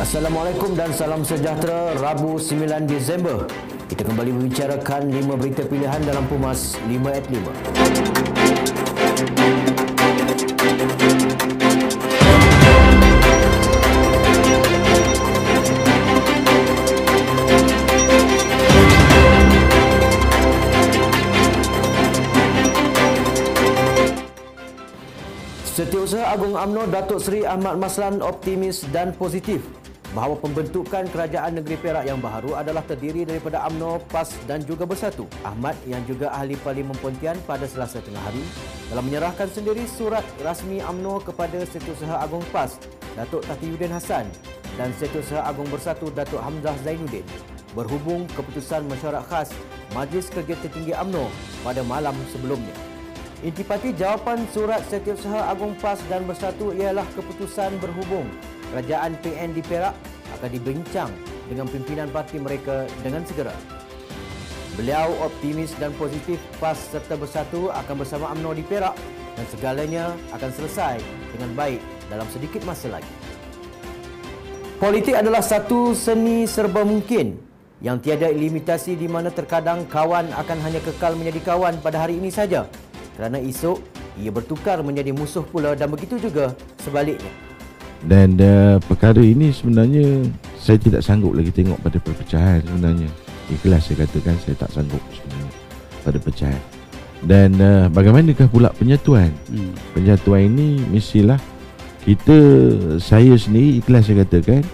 Assalamualaikum 0.00 0.72
dan 0.80 0.96
salam 0.96 1.20
sejahtera 1.20 1.92
Rabu 2.00 2.40
9 2.40 2.88
Disember. 2.88 3.44
Kita 3.84 4.00
kembali 4.08 4.32
membicarakan 4.32 5.12
5 5.12 5.36
berita 5.36 5.60
pilihan 5.68 6.00
dalam 6.08 6.24
Pumas 6.24 6.80
5 6.88 7.12
at 7.12 7.28
5. 7.28 7.36
Setiausaha 25.76 26.24
Agung 26.24 26.56
AMNO 26.56 26.88
Datuk 26.88 27.20
Seri 27.20 27.44
Ahmad 27.44 27.76
Maslan 27.76 28.24
optimis 28.24 28.88
dan 28.88 29.12
positif 29.12 29.60
bahawa 30.10 30.34
pembentukan 30.42 31.06
kerajaan 31.06 31.62
negeri 31.62 31.78
Perak 31.78 32.04
yang 32.06 32.18
baru 32.18 32.58
adalah 32.58 32.82
terdiri 32.82 33.22
daripada 33.22 33.62
AMNO, 33.70 34.02
PAS 34.10 34.34
dan 34.50 34.66
juga 34.66 34.82
Bersatu. 34.82 35.30
Ahmad 35.46 35.78
yang 35.86 36.02
juga 36.06 36.34
ahli 36.34 36.58
Parlimen 36.58 36.98
Pontian 36.98 37.38
pada 37.46 37.62
Selasa 37.70 38.02
tengah 38.02 38.18
hari 38.18 38.42
telah 38.90 39.02
menyerahkan 39.06 39.46
sendiri 39.46 39.86
surat 39.86 40.26
rasmi 40.42 40.82
AMNO 40.82 41.22
kepada 41.22 41.62
Setiausaha 41.62 42.26
Agung 42.26 42.42
PAS 42.50 42.82
Datuk 43.14 43.46
Tati 43.46 43.70
Yudin 43.70 43.94
Hassan 43.94 44.26
dan 44.74 44.90
Setiausaha 44.98 45.46
Agung 45.46 45.70
Bersatu 45.70 46.10
Datuk 46.10 46.42
Hamzah 46.42 46.74
Zainuddin 46.82 47.26
berhubung 47.78 48.26
keputusan 48.34 48.82
mesyuarat 48.90 49.22
khas 49.30 49.54
Majlis 49.94 50.26
Kerja 50.26 50.58
Tertinggi 50.58 50.90
AMNO 50.90 51.30
pada 51.62 51.86
malam 51.86 52.18
sebelumnya. 52.34 52.89
Intipati 53.40 53.96
jawapan 53.96 54.44
surat 54.52 54.84
Setiausaha 54.84 55.48
Agung 55.48 55.72
PAS 55.80 56.04
dan 56.12 56.28
Bersatu 56.28 56.76
ialah 56.76 57.08
keputusan 57.16 57.72
berhubung 57.80 58.28
kerajaan 58.68 59.16
PN 59.24 59.56
di 59.56 59.64
Perak 59.64 59.96
akan 60.36 60.50
dibincang 60.52 61.08
dengan 61.48 61.64
pimpinan 61.64 62.12
parti 62.12 62.36
mereka 62.36 62.84
dengan 63.00 63.24
segera. 63.24 63.56
Beliau 64.76 65.16
optimis 65.24 65.72
dan 65.80 65.88
positif 65.96 66.36
PAS 66.60 66.92
serta 66.92 67.16
Bersatu 67.16 67.72
akan 67.72 68.04
bersama 68.04 68.28
UMNO 68.28 68.60
di 68.60 68.64
Perak 68.68 68.92
dan 69.32 69.44
segalanya 69.48 70.12
akan 70.36 70.50
selesai 70.52 71.00
dengan 71.32 71.56
baik 71.56 71.80
dalam 72.12 72.28
sedikit 72.28 72.60
masa 72.68 72.92
lagi. 72.92 73.14
Politik 74.76 75.16
adalah 75.16 75.40
satu 75.40 75.96
seni 75.96 76.44
serba 76.44 76.84
mungkin 76.84 77.40
yang 77.80 78.04
tiada 78.04 78.28
limitasi 78.28 79.00
di 79.00 79.08
mana 79.08 79.32
terkadang 79.32 79.88
kawan 79.88 80.28
akan 80.28 80.58
hanya 80.60 80.84
kekal 80.84 81.16
menjadi 81.16 81.56
kawan 81.56 81.80
pada 81.80 82.04
hari 82.04 82.20
ini 82.20 82.28
saja 82.28 82.68
kerana 83.20 83.36
esok 83.36 83.84
ia 84.16 84.32
bertukar 84.32 84.80
menjadi 84.80 85.12
musuh 85.12 85.44
pula 85.44 85.76
dan 85.76 85.92
begitu 85.92 86.16
juga 86.16 86.56
sebaliknya. 86.80 87.28
Dan 88.00 88.40
uh, 88.40 88.80
perkara 88.80 89.20
ini 89.20 89.52
sebenarnya 89.52 90.24
saya 90.56 90.80
tidak 90.80 91.04
sanggup 91.04 91.36
lagi 91.36 91.52
tengok 91.52 91.76
pada 91.84 92.00
perpecahan 92.00 92.64
sebenarnya. 92.64 93.12
Ikhlas 93.52 93.92
saya 93.92 94.08
katakan 94.08 94.40
saya 94.40 94.56
tak 94.56 94.72
sanggup 94.72 95.04
sebenarnya 95.12 95.52
pada 96.00 96.16
pecahan. 96.16 96.62
Dan 97.20 97.60
uh, 97.60 97.92
bagaimanakah 97.92 98.48
pula 98.48 98.72
penyatuan? 98.72 99.28
Hmm. 99.52 99.76
Penyatuan 99.92 100.56
ini 100.56 100.80
mestilah 100.88 101.36
kita 102.08 102.40
saya 102.96 103.36
sendiri 103.36 103.84
ikhlas 103.84 104.08
saya 104.08 104.24
katakan 104.24 104.64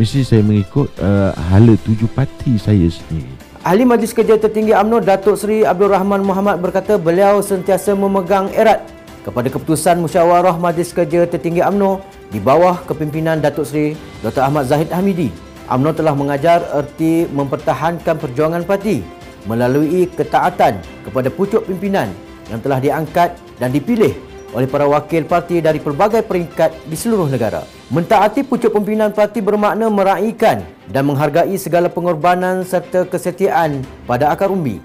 mesti 0.00 0.24
saya 0.24 0.40
mengikut 0.40 0.88
uh, 0.96 1.36
hala 1.52 1.76
tuju 1.84 2.08
parti 2.16 2.56
saya 2.56 2.88
sendiri. 2.88 3.51
Ahli 3.62 3.86
Majlis 3.86 4.10
Kerja 4.10 4.34
Tertinggi 4.42 4.74
UMNO 4.74 5.06
Datuk 5.06 5.38
Seri 5.38 5.62
Abdul 5.62 5.94
Rahman 5.94 6.26
Muhammad 6.26 6.58
berkata 6.58 6.98
beliau 6.98 7.38
sentiasa 7.38 7.94
memegang 7.94 8.50
erat 8.58 8.82
kepada 9.22 9.46
keputusan 9.54 10.02
musyawarah 10.02 10.58
Majlis 10.58 10.90
Kerja 10.90 11.30
Tertinggi 11.30 11.62
UMNO 11.62 12.02
di 12.34 12.42
bawah 12.42 12.82
kepimpinan 12.90 13.38
Datuk 13.38 13.62
Seri 13.62 13.94
Dr. 14.18 14.50
Ahmad 14.50 14.66
Zahid 14.66 14.90
Hamidi. 14.90 15.30
UMNO 15.70 15.94
telah 15.94 16.10
mengajar 16.10 16.66
erti 16.74 17.30
mempertahankan 17.30 18.18
perjuangan 18.18 18.66
parti 18.66 18.98
melalui 19.46 20.10
ketaatan 20.10 20.82
kepada 21.06 21.30
pucuk 21.30 21.62
pimpinan 21.62 22.10
yang 22.50 22.58
telah 22.58 22.82
diangkat 22.82 23.30
dan 23.62 23.70
dipilih 23.70 24.10
oleh 24.52 24.68
para 24.68 24.84
wakil 24.84 25.24
parti 25.24 25.64
dari 25.64 25.80
pelbagai 25.80 26.24
peringkat 26.24 26.86
di 26.88 26.96
seluruh 26.96 27.28
negara. 27.28 27.64
Mentaati 27.88 28.44
pucuk 28.44 28.72
pimpinan 28.72 29.12
parti 29.12 29.40
bermakna 29.40 29.88
meraihkan 29.88 30.64
dan 30.88 31.08
menghargai 31.08 31.56
segala 31.56 31.88
pengorbanan 31.88 32.64
serta 32.64 33.08
kesetiaan 33.08 33.84
pada 34.04 34.32
akar 34.32 34.52
umbi. 34.52 34.80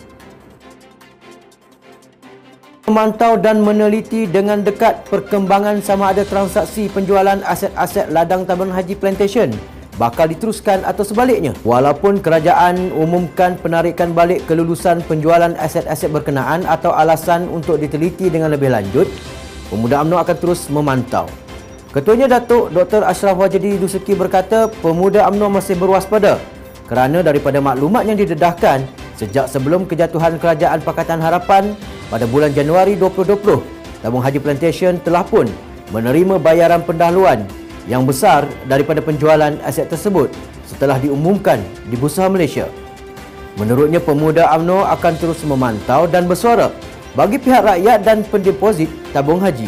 Memantau 2.88 3.36
dan 3.36 3.60
meneliti 3.60 4.24
dengan 4.24 4.64
dekat 4.64 5.04
perkembangan 5.12 5.84
sama 5.84 6.16
ada 6.16 6.24
transaksi 6.24 6.88
penjualan 6.88 7.44
aset-aset 7.44 8.08
ladang 8.16 8.48
tabung 8.48 8.72
haji 8.72 8.96
plantation 8.96 9.52
bakal 9.98 10.30
diteruskan 10.30 10.86
atau 10.86 11.04
sebaliknya. 11.04 11.52
Walaupun 11.66 12.22
kerajaan 12.22 12.94
umumkan 12.94 13.58
penarikan 13.58 14.14
balik 14.14 14.46
kelulusan 14.46 15.02
penjualan 15.10 15.58
aset-aset 15.58 16.14
berkenaan 16.14 16.64
atau 16.70 16.94
alasan 16.94 17.50
untuk 17.50 17.82
diteliti 17.82 18.30
dengan 18.30 18.54
lebih 18.54 18.72
lanjut, 18.72 19.10
Pemuda 19.68 20.00
UMNO 20.00 20.18
akan 20.24 20.38
terus 20.40 20.72
memantau. 20.72 21.28
Ketuanya 21.92 22.28
Datuk 22.32 22.72
Dr. 22.72 23.04
Ashraf 23.04 23.36
Wajidi 23.36 23.76
Dusuki 23.76 24.16
berkata 24.16 24.72
Pemuda 24.72 25.28
UMNO 25.28 25.52
masih 25.52 25.76
berwaspada 25.76 26.40
kerana 26.88 27.20
daripada 27.20 27.60
maklumat 27.60 28.08
yang 28.08 28.16
didedahkan 28.16 28.88
sejak 29.20 29.52
sebelum 29.52 29.84
kejatuhan 29.84 30.40
Kerajaan 30.40 30.80
Pakatan 30.80 31.20
Harapan 31.20 31.76
pada 32.08 32.24
bulan 32.24 32.56
Januari 32.56 32.96
2020, 32.96 34.00
Tabung 34.00 34.24
Haji 34.24 34.40
Plantation 34.40 34.96
telah 35.04 35.28
pun 35.28 35.50
menerima 35.92 36.40
bayaran 36.40 36.80
pendahuluan 36.88 37.44
yang 37.92 38.08
besar 38.08 38.48
daripada 38.72 39.04
penjualan 39.04 39.60
aset 39.68 39.92
tersebut 39.92 40.32
setelah 40.64 40.96
diumumkan 40.96 41.60
di 41.92 41.96
Bursa 42.00 42.32
Malaysia. 42.32 42.72
Menurutnya, 43.60 44.00
Pemuda 44.00 44.54
UMNO 44.56 44.86
akan 44.86 45.14
terus 45.18 45.42
memantau 45.44 46.06
dan 46.08 46.30
bersuara 46.30 46.72
bagi 47.18 47.42
pihak 47.42 47.66
rakyat 47.66 48.06
dan 48.06 48.22
pendeposit 48.30 48.86
tabung 49.10 49.42
haji. 49.42 49.66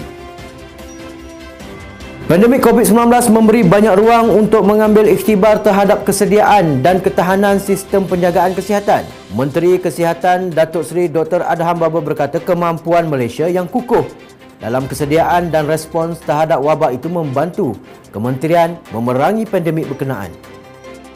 Pandemik 2.29 2.61
COVID-19 2.61 3.09
memberi 3.33 3.65
banyak 3.65 3.97
ruang 3.97 4.29
untuk 4.29 4.61
mengambil 4.61 5.09
ikhtibar 5.09 5.65
terhadap 5.65 6.05
kesediaan 6.05 6.85
dan 6.85 7.01
ketahanan 7.01 7.57
sistem 7.57 8.05
penjagaan 8.05 8.53
kesihatan. 8.53 9.01
Menteri 9.33 9.81
Kesihatan 9.81 10.53
Datuk 10.53 10.85
Seri 10.85 11.09
Dr. 11.09 11.41
Adham 11.41 11.81
Baba 11.81 11.97
berkata 11.97 12.37
kemampuan 12.37 13.09
Malaysia 13.09 13.49
yang 13.49 13.65
kukuh 13.65 14.05
dalam 14.61 14.85
kesediaan 14.85 15.49
dan 15.49 15.65
respons 15.65 16.21
terhadap 16.21 16.61
wabak 16.61 17.01
itu 17.01 17.09
membantu 17.09 17.73
kementerian 18.13 18.77
memerangi 18.93 19.49
pandemik 19.49 19.89
berkenaan. 19.89 20.29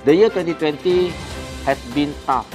The 0.10 0.18
year 0.18 0.34
2020 0.34 1.14
has 1.70 1.78
been 1.94 2.10
tough 2.26 2.50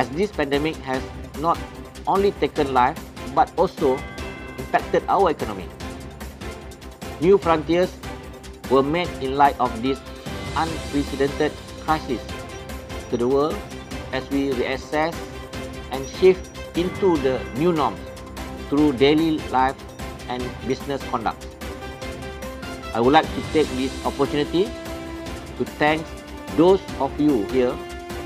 as 0.00 0.08
this 0.16 0.32
pandemic 0.32 0.80
has 0.88 1.04
not 1.36 1.60
only 2.06 2.32
taken 2.42 2.72
life 2.72 2.98
but 3.34 3.50
also 3.56 3.98
impacted 4.58 5.02
our 5.08 5.30
economy. 5.30 5.68
New 7.20 7.38
frontiers 7.38 7.90
were 8.70 8.82
made 8.82 9.08
in 9.20 9.36
light 9.36 9.58
of 9.60 9.70
this 9.82 10.00
unprecedented 10.56 11.52
crisis 11.84 12.20
to 13.10 13.16
the 13.16 13.26
world 13.26 13.56
as 14.12 14.28
we 14.30 14.50
reassess 14.50 15.14
and 15.90 16.06
shift 16.20 16.50
into 16.76 17.16
the 17.18 17.40
new 17.56 17.72
norms 17.72 18.00
through 18.68 18.92
daily 18.94 19.38
life 19.50 19.76
and 20.28 20.42
business 20.66 21.02
conduct. 21.10 21.46
I 22.94 23.00
would 23.00 23.12
like 23.12 23.26
to 23.26 23.42
take 23.52 23.68
this 23.76 23.92
opportunity 24.04 24.64
to 25.58 25.64
thank 25.76 26.04
those 26.56 26.80
of 27.00 27.12
you 27.20 27.44
here 27.48 27.72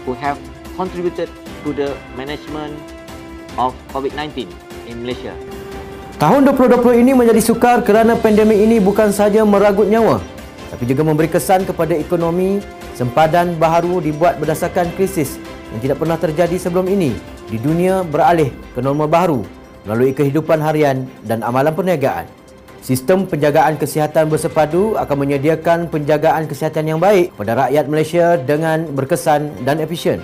who 0.05 0.15
have 0.15 0.39
contributed 0.77 1.31
to 1.65 1.73
the 1.73 1.97
management 2.17 2.75
of 3.61 3.77
COVID-19 3.93 4.49
in 4.87 5.05
Malaysia. 5.05 5.33
Tahun 6.17 6.49
2020 6.49 7.03
ini 7.05 7.13
menjadi 7.13 7.43
sukar 7.45 7.85
kerana 7.85 8.17
pandemik 8.17 8.57
ini 8.57 8.81
bukan 8.81 9.13
sahaja 9.13 9.45
meragut 9.45 9.85
nyawa 9.85 10.37
tapi 10.71 10.85
juga 10.89 11.07
memberi 11.07 11.31
kesan 11.31 11.63
kepada 11.65 11.95
ekonomi 11.95 12.59
sempadan 12.97 13.55
baharu 13.57 14.03
dibuat 14.03 14.37
berdasarkan 14.43 14.91
krisis 14.99 15.39
yang 15.73 15.81
tidak 15.83 15.97
pernah 16.03 16.19
terjadi 16.19 16.57
sebelum 16.59 16.91
ini 16.91 17.15
di 17.47 17.59
dunia 17.61 18.03
beralih 18.03 18.51
ke 18.75 18.81
normal 18.83 19.07
baru 19.07 19.41
melalui 19.87 20.11
kehidupan 20.11 20.59
harian 20.59 21.07
dan 21.23 21.47
amalan 21.47 21.71
perniagaan. 21.71 22.27
Sistem 22.83 23.27
penjagaan 23.27 23.79
kesihatan 23.79 24.31
bersepadu 24.31 24.95
akan 24.95 25.17
menyediakan 25.27 25.91
penjagaan 25.91 26.47
kesihatan 26.47 26.87
yang 26.87 27.01
baik 27.03 27.35
kepada 27.35 27.67
rakyat 27.67 27.85
Malaysia 27.91 28.27
dengan 28.39 28.87
berkesan 28.95 29.51
dan 29.67 29.83
efisien. 29.83 30.23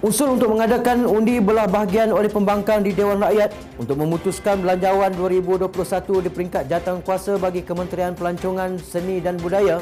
Usul 0.00 0.32
untuk 0.32 0.56
mengadakan 0.56 1.04
undi 1.04 1.44
belah 1.44 1.68
bahagian 1.68 2.08
oleh 2.08 2.32
pembangkang 2.32 2.80
di 2.80 2.96
Dewan 2.96 3.20
Rakyat 3.20 3.52
untuk 3.76 4.00
memutuskan 4.00 4.64
belanjawan 4.64 5.12
2021 5.12 6.24
di 6.24 6.30
peringkat 6.32 6.72
jatang 6.72 7.04
kuasa 7.04 7.36
bagi 7.36 7.60
Kementerian 7.60 8.16
Pelancongan 8.16 8.80
Seni 8.80 9.20
dan 9.20 9.36
Budaya 9.36 9.76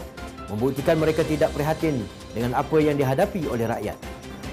membuktikan 0.51 0.99
mereka 0.99 1.23
tidak 1.23 1.55
prihatin 1.55 2.03
dengan 2.35 2.59
apa 2.59 2.83
yang 2.83 2.99
dihadapi 2.99 3.47
oleh 3.47 3.71
rakyat. 3.71 3.95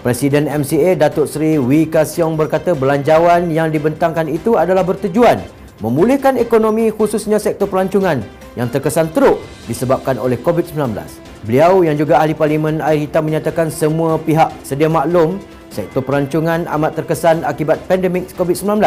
Presiden 0.05 0.45
MCA 0.45 1.01
Datuk 1.01 1.25
Seri 1.25 1.57
Wee 1.57 1.89
Ka 1.89 2.05
Siong 2.05 2.37
berkata 2.37 2.77
belanjawan 2.77 3.49
yang 3.49 3.73
dibentangkan 3.73 4.29
itu 4.29 4.61
adalah 4.61 4.85
bertujuan 4.85 5.41
memulihkan 5.81 6.37
ekonomi 6.37 6.93
khususnya 6.93 7.41
sektor 7.41 7.65
pelancongan 7.65 8.21
yang 8.53 8.69
terkesan 8.69 9.09
teruk 9.17 9.41
disebabkan 9.65 10.21
oleh 10.21 10.37
COVID-19. 10.45 10.93
Beliau 11.41 11.81
yang 11.81 11.97
juga 11.97 12.21
ahli 12.21 12.37
parlimen 12.37 12.85
air 12.85 13.01
hitam 13.01 13.25
menyatakan 13.25 13.73
semua 13.73 14.21
pihak 14.21 14.53
sedia 14.61 14.93
maklum 14.93 15.41
sektor 15.75 15.99
pelancongan 15.99 16.63
amat 16.71 17.03
terkesan 17.03 17.43
akibat 17.43 17.83
pandemik 17.91 18.31
COVID-19. 18.39 18.79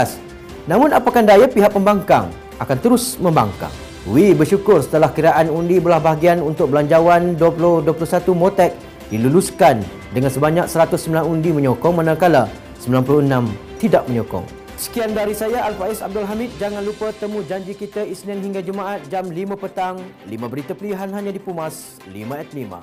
Namun 0.64 0.96
apakan 0.96 1.28
daya 1.28 1.44
pihak 1.44 1.76
pembangkang 1.76 2.32
akan 2.56 2.78
terus 2.80 3.20
membangkang. 3.20 3.72
Wi 4.08 4.32
bersyukur 4.32 4.80
setelah 4.80 5.12
kiraan 5.12 5.52
undi 5.52 5.76
belah 5.76 6.00
bahagian 6.00 6.40
untuk 6.40 6.72
belanjawan 6.72 7.36
2021 7.36 7.92
Motek 8.32 8.72
diluluskan 9.12 9.84
dengan 10.16 10.32
sebanyak 10.32 10.64
109 10.64 11.28
undi 11.28 11.52
menyokong 11.52 12.00
manakala 12.00 12.48
96 12.80 13.28
tidak 13.76 14.08
menyokong. 14.08 14.48
Sekian 14.78 15.10
dari 15.10 15.34
saya 15.34 15.66
Al-Faiz 15.66 15.98
Abdul 16.00 16.22
Hamid. 16.22 16.54
Jangan 16.56 16.86
lupa 16.86 17.10
temu 17.10 17.42
janji 17.42 17.74
kita 17.74 18.06
Isnin 18.06 18.38
hingga 18.38 18.62
Jumaat 18.62 19.10
jam 19.10 19.26
5 19.26 19.58
petang. 19.58 19.98
5 20.22 20.38
berita 20.46 20.70
pilihan 20.70 21.10
hanya 21.10 21.34
di 21.34 21.42
Pumas 21.42 21.98
5 22.06 22.14
at 22.38 22.48
5. 22.54 22.78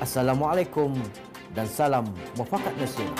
Assalamualaikum 0.00 0.96
dan 1.58 1.66
salam 1.66 2.06
muafakat 2.38 2.70
nasional. 2.78 3.18